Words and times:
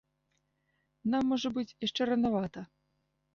Нам, 1.15 1.23
можа 1.33 1.51
быць, 1.59 1.75
яшчэ 1.87 2.01
ранавата. 2.11 2.65